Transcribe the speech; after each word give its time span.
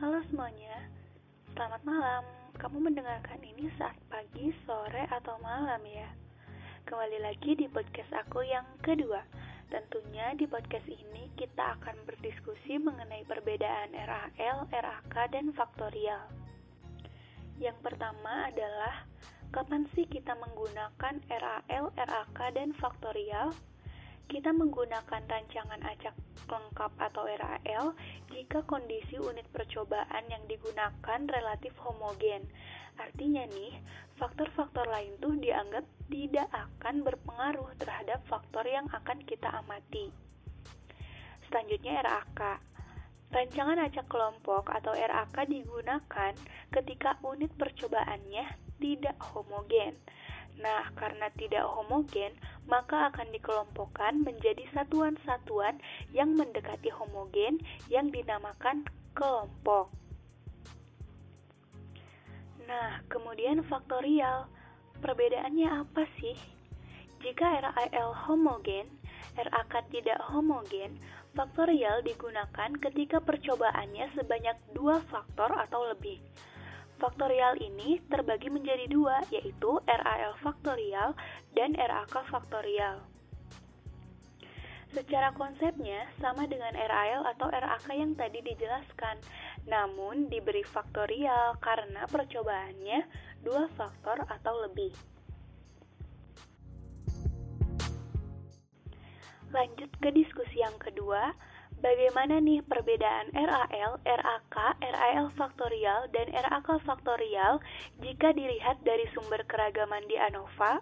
Halo 0.00 0.16
semuanya, 0.32 0.88
selamat 1.52 1.84
malam. 1.84 2.24
Kamu 2.56 2.88
mendengarkan 2.88 3.36
ini 3.44 3.68
saat 3.76 4.00
pagi, 4.08 4.48
sore, 4.64 5.04
atau 5.12 5.36
malam 5.44 5.76
ya? 5.84 6.08
Kembali 6.88 7.20
lagi 7.20 7.52
di 7.52 7.68
podcast 7.68 8.08
aku 8.16 8.40
yang 8.40 8.64
kedua. 8.80 9.20
Tentunya 9.68 10.32
di 10.40 10.48
podcast 10.48 10.88
ini 10.88 11.28
kita 11.36 11.76
akan 11.76 12.00
berdiskusi 12.08 12.80
mengenai 12.80 13.28
perbedaan 13.28 13.92
RAL, 13.92 14.72
RAK, 14.72 15.36
dan 15.36 15.52
faktorial. 15.52 16.32
Yang 17.60 17.76
pertama 17.84 18.48
adalah 18.48 19.04
kapan 19.52 19.84
sih 19.92 20.08
kita 20.08 20.32
menggunakan 20.32 21.20
RAL, 21.28 21.92
RAK, 21.92 22.38
dan 22.56 22.72
faktorial? 22.72 23.52
Kita 24.32 24.48
menggunakan 24.48 25.28
rancangan 25.28 25.84
acak 25.84 26.16
lengkap 26.50 26.92
atau 26.98 27.24
RAL 27.24 27.94
jika 28.34 28.66
kondisi 28.66 29.16
unit 29.16 29.46
percobaan 29.54 30.26
yang 30.26 30.42
digunakan 30.50 31.20
relatif 31.30 31.72
homogen. 31.78 32.42
Artinya 32.98 33.46
nih, 33.48 33.78
faktor-faktor 34.18 34.84
lain 34.90 35.14
tuh 35.22 35.38
dianggap 35.38 35.86
tidak 36.10 36.50
akan 36.52 37.06
berpengaruh 37.06 37.70
terhadap 37.78 38.20
faktor 38.26 38.66
yang 38.66 38.84
akan 38.90 39.22
kita 39.24 39.48
amati. 39.62 40.10
Selanjutnya 41.48 42.02
RAK. 42.04 42.60
Rancangan 43.30 43.78
acak 43.86 44.10
kelompok 44.10 44.74
atau 44.74 44.90
RAK 44.90 45.46
digunakan 45.46 46.34
ketika 46.74 47.14
unit 47.22 47.54
percobaannya 47.54 48.42
tidak 48.82 49.16
homogen. 49.22 49.94
Nah, 50.60 50.92
karena 50.92 51.32
tidak 51.40 51.64
homogen, 51.72 52.36
maka 52.68 53.08
akan 53.08 53.32
dikelompokkan 53.32 54.20
menjadi 54.20 54.68
satuan-satuan 54.76 55.80
yang 56.12 56.36
mendekati 56.36 56.92
homogen 56.92 57.56
yang 57.88 58.12
dinamakan 58.12 58.84
kelompok. 59.16 59.88
Nah, 62.68 63.00
kemudian 63.08 63.64
faktorial. 63.66 64.46
Perbedaannya 65.00 65.80
apa 65.80 66.04
sih? 66.20 66.36
Jika 67.24 67.64
RAL 67.64 68.12
homogen, 68.28 68.84
RAK 69.32 69.88
tidak 69.88 70.20
homogen, 70.28 71.00
faktorial 71.32 72.04
digunakan 72.04 72.70
ketika 72.84 73.16
percobaannya 73.24 74.12
sebanyak 74.12 74.56
dua 74.76 75.00
faktor 75.08 75.48
atau 75.56 75.88
lebih. 75.88 76.20
Faktorial 77.00 77.56
ini 77.64 77.96
terbagi 78.12 78.52
menjadi 78.52 78.84
dua, 78.84 79.24
yaitu 79.32 79.80
RAL 79.88 80.36
faktorial 80.44 81.16
dan 81.56 81.72
RAK 81.72 82.12
faktorial. 82.28 83.00
Secara 84.92 85.32
konsepnya 85.32 86.04
sama 86.20 86.44
dengan 86.44 86.76
RAL 86.76 87.24
atau 87.24 87.48
RAK 87.48 87.88
yang 87.96 88.12
tadi 88.12 88.44
dijelaskan, 88.44 89.16
namun 89.64 90.28
diberi 90.28 90.60
faktorial 90.60 91.56
karena 91.64 92.04
percobaannya 92.04 93.08
dua 93.48 93.64
faktor 93.72 94.20
atau 94.28 94.68
lebih. 94.68 94.92
Lanjut 99.56 99.88
ke 100.04 100.12
diskusi 100.12 100.60
yang 100.60 100.76
kedua, 100.76 101.32
Bagaimana 101.80 102.44
nih 102.44 102.60
perbedaan 102.60 103.32
RAL, 103.32 104.04
RAK, 104.04 104.56
RAL 104.84 105.32
faktorial, 105.32 106.12
dan 106.12 106.28
RAK 106.28 106.76
faktorial 106.84 107.56
jika 108.04 108.36
dilihat 108.36 108.84
dari 108.84 109.08
sumber 109.16 109.40
keragaman 109.48 110.04
di 110.04 110.20
ANOVA? 110.20 110.76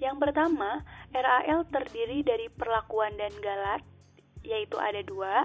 Yang 0.00 0.16
pertama, 0.16 0.80
RAL 1.12 1.68
terdiri 1.68 2.24
dari 2.24 2.48
perlakuan 2.48 3.12
dan 3.20 3.28
galat, 3.44 3.84
yaitu 4.40 4.80
ada 4.80 5.04
dua. 5.04 5.44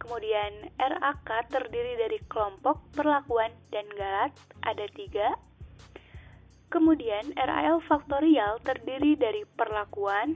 Kemudian 0.00 0.72
RAK 0.80 1.52
terdiri 1.52 2.00
dari 2.00 2.16
kelompok, 2.32 2.80
perlakuan, 2.96 3.52
dan 3.68 3.84
galat, 3.92 4.32
ada 4.64 4.88
tiga. 4.96 5.36
Kemudian 6.72 7.36
RAL 7.36 7.84
faktorial 7.84 8.56
terdiri 8.64 9.20
dari 9.20 9.44
perlakuan, 9.52 10.32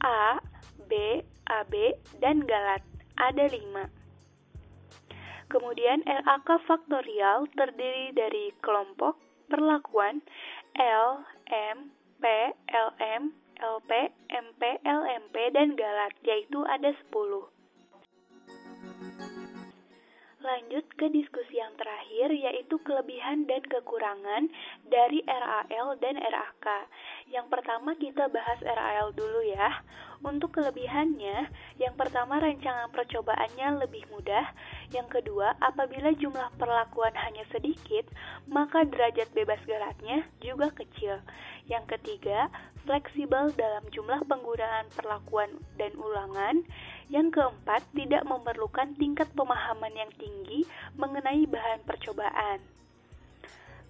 A, 0.00 0.40
B, 0.88 1.20
AB, 1.44 2.00
dan 2.24 2.48
galat 2.48 2.80
ada 3.20 3.44
5. 3.44 5.52
Kemudian 5.52 6.00
RAK 6.08 6.48
faktorial 6.64 7.44
terdiri 7.52 8.16
dari 8.16 8.56
kelompok 8.64 9.20
perlakuan 9.52 10.24
L, 10.78 11.26
M, 11.50 11.90
P, 12.22 12.24
LM, 12.70 13.34
LP, 13.60 13.90
MP, 14.32 14.62
LMP, 14.86 15.36
dan 15.52 15.76
galat, 15.76 16.14
yaitu 16.24 16.64
ada 16.64 16.96
10. 17.12 17.52
Lanjut 20.40 20.88
ke 20.96 21.12
diskusi 21.12 21.60
yang 21.60 21.76
terakhir, 21.76 22.32
yaitu 22.32 22.80
kelebihan 22.80 23.44
dan 23.44 23.60
kekurangan 23.60 24.48
dari 24.88 25.20
RAL 25.70 25.94
dan 26.02 26.18
RAK. 26.18 26.66
Yang 27.30 27.46
pertama 27.46 27.94
kita 27.94 28.26
bahas 28.26 28.58
RAL 28.58 29.14
dulu 29.14 29.38
ya. 29.46 29.86
Untuk 30.20 30.58
kelebihannya, 30.58 31.48
yang 31.78 31.94
pertama 31.94 32.42
rancangan 32.42 32.90
percobaannya 32.90 33.86
lebih 33.86 34.04
mudah. 34.10 34.50
Yang 34.90 35.22
kedua, 35.22 35.54
apabila 35.62 36.10
jumlah 36.18 36.50
perlakuan 36.58 37.14
hanya 37.14 37.46
sedikit, 37.54 38.04
maka 38.50 38.82
derajat 38.84 39.30
bebas 39.32 39.62
galatnya 39.64 40.26
juga 40.42 40.74
kecil. 40.74 41.22
Yang 41.70 41.96
ketiga, 41.96 42.50
fleksibel 42.84 43.54
dalam 43.54 43.86
jumlah 43.94 44.26
penggunaan 44.26 44.90
perlakuan 44.92 45.54
dan 45.78 45.94
ulangan. 45.96 46.66
Yang 47.08 47.40
keempat, 47.40 47.86
tidak 47.94 48.26
memerlukan 48.26 48.92
tingkat 48.98 49.30
pemahaman 49.32 49.94
yang 49.94 50.10
tinggi 50.18 50.66
mengenai 50.98 51.46
bahan 51.46 51.80
percobaan. 51.86 52.60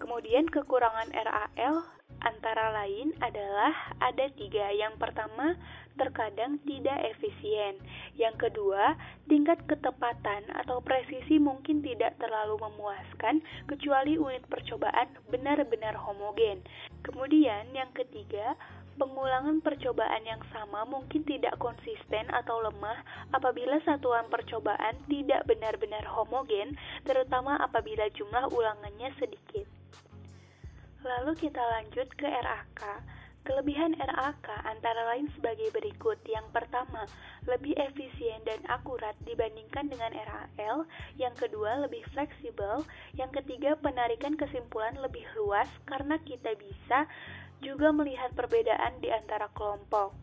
Kemudian 0.00 0.48
kekurangan 0.48 1.12
RAL 1.12 1.84
antara 2.24 2.72
lain 2.72 3.12
adalah 3.20 3.92
ada 4.00 4.28
tiga. 4.32 4.72
Yang 4.72 4.96
pertama, 4.96 5.56
terkadang 6.00 6.56
tidak 6.64 6.96
efisien. 7.16 7.76
Yang 8.16 8.48
kedua, 8.48 8.96
tingkat 9.28 9.60
ketepatan 9.68 10.48
atau 10.56 10.80
presisi 10.80 11.36
mungkin 11.36 11.84
tidak 11.84 12.16
terlalu 12.16 12.56
memuaskan 12.60 13.44
kecuali 13.68 14.16
unit 14.16 14.44
percobaan 14.48 15.12
benar-benar 15.28 15.96
homogen. 16.00 16.64
Kemudian 17.04 17.68
yang 17.76 17.92
ketiga, 17.92 18.56
pengulangan 19.00 19.64
percobaan 19.64 20.24
yang 20.28 20.40
sama 20.52 20.84
mungkin 20.84 21.24
tidak 21.24 21.56
konsisten 21.56 22.28
atau 22.28 22.60
lemah 22.60 23.00
apabila 23.32 23.80
satuan 23.84 24.28
percobaan 24.28 24.96
tidak 25.08 25.44
benar-benar 25.48 26.04
homogen, 26.04 26.76
terutama 27.08 27.56
apabila 27.60 28.08
jumlah 28.12 28.48
ulangannya 28.52 29.08
sedikit. 29.16 29.79
Lalu 31.10 31.34
kita 31.34 31.58
lanjut 31.58 32.06
ke 32.14 32.30
RAK. 32.30 33.02
Kelebihan 33.42 33.98
RAK 33.98 34.46
antara 34.62 35.10
lain 35.10 35.26
sebagai 35.34 35.74
berikut. 35.74 36.22
Yang 36.22 36.46
pertama, 36.54 37.02
lebih 37.50 37.74
efisien 37.82 38.38
dan 38.46 38.62
akurat 38.70 39.18
dibandingkan 39.26 39.90
dengan 39.90 40.14
RAL. 40.14 40.86
Yang 41.18 41.34
kedua, 41.48 41.82
lebih 41.82 42.06
fleksibel. 42.14 42.86
Yang 43.18 43.42
ketiga, 43.42 43.74
penarikan 43.82 44.38
kesimpulan 44.38 44.94
lebih 45.02 45.26
luas 45.34 45.66
karena 45.82 46.14
kita 46.22 46.54
bisa 46.54 47.10
juga 47.58 47.90
melihat 47.90 48.30
perbedaan 48.38 49.02
di 49.02 49.10
antara 49.10 49.50
kelompok. 49.50 50.14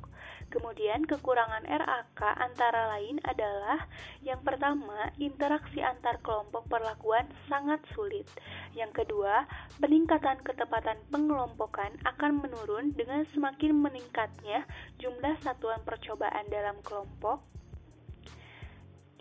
Kemudian 0.48 1.04
kekurangan 1.04 1.68
RAK 1.68 2.24
antara 2.40 2.96
lain 2.96 3.20
adalah 3.28 3.84
yang 4.24 4.40
pertama, 4.48 5.12
interaksi 5.20 5.84
antar 5.84 6.24
kelompok 6.24 6.72
perlakuan 6.72 7.28
sangat 7.52 7.84
sulit. 7.92 8.24
Yang 8.72 9.04
kedua, 9.04 9.44
peningkatan 9.84 10.40
ketepatan 10.48 11.04
pengelompokan 11.12 12.00
akan 12.08 12.40
menurun 12.40 12.96
dengan 12.96 13.28
semakin 13.36 13.76
meningkatnya 13.76 14.64
jumlah 15.04 15.36
satuan 15.44 15.84
percobaan 15.84 16.48
dalam 16.48 16.80
kelompok 16.80 17.57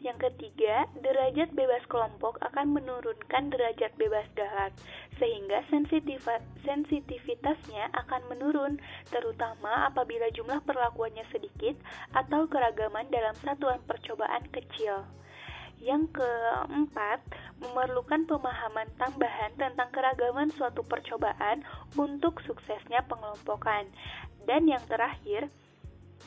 yang 0.07 0.23
ketiga, 0.23 0.87
derajat 1.03 1.51
bebas 1.59 1.83
kelompok 1.91 2.39
akan 2.39 2.79
menurunkan 2.79 3.51
derajat 3.51 3.91
bebas 3.99 4.23
galat, 4.39 4.71
sehingga 5.19 5.67
sensitivitasnya 6.63 7.91
akan 7.91 8.23
menurun, 8.31 8.79
terutama 9.11 9.91
apabila 9.91 10.31
jumlah 10.31 10.63
perlakuannya 10.63 11.27
sedikit 11.35 11.75
atau 12.15 12.47
keragaman 12.47 13.11
dalam 13.11 13.35
satuan 13.43 13.83
percobaan 13.91 14.47
kecil. 14.55 15.03
Yang 15.83 16.23
keempat, 16.23 17.21
memerlukan 17.61 18.25
pemahaman 18.25 18.89
tambahan 18.97 19.53
tentang 19.61 19.93
keragaman 19.93 20.49
suatu 20.55 20.87
percobaan 20.87 21.67
untuk 21.99 22.41
suksesnya 22.47 23.05
pengelompokan. 23.05 23.91
Dan 24.49 24.71
yang 24.71 24.81
terakhir, 24.89 25.53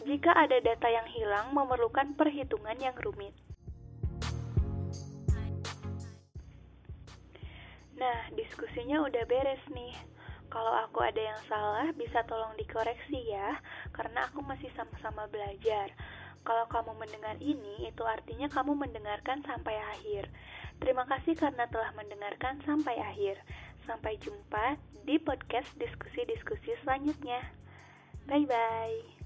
jika 0.06 0.38
ada 0.38 0.62
data 0.62 0.86
yang 0.92 1.08
hilang, 1.10 1.50
memerlukan 1.56 2.14
perhitungan 2.14 2.78
yang 2.78 2.94
rumit. 3.02 3.34
Nah, 8.00 8.31
diskusinya 8.31 9.04
udah 9.04 9.28
beres 9.28 9.60
nih. 9.75 9.92
Kalau 10.50 10.74
aku 10.88 11.04
ada 11.04 11.19
yang 11.19 11.42
salah, 11.46 11.92
bisa 11.94 12.25
tolong 12.25 12.56
dikoreksi 12.57 13.30
ya, 13.30 13.60
karena 13.94 14.25
aku 14.25 14.42
masih 14.42 14.72
sama-sama 14.74 15.30
belajar. 15.30 15.94
Kalau 16.42 16.66
kamu 16.72 16.98
mendengar 16.98 17.38
ini, 17.38 17.86
itu 17.86 18.01
artinya 18.01 18.50
kamu 18.50 18.74
mendengarkan 18.74 19.46
sampai 19.46 19.78
akhir. 19.94 20.31
Terima 20.80 21.04
kasih 21.06 21.36
karena 21.36 21.68
telah 21.68 21.92
mendengarkan 21.94 22.63
sampai 22.63 22.98
akhir. 22.98 23.38
Sampai 23.86 24.18
jumpa 24.24 24.80
di 25.04 25.19
podcast 25.19 25.69
diskusi-diskusi 25.78 26.74
selanjutnya. 26.81 27.44
Bye 28.25 28.48
bye. 28.48 29.19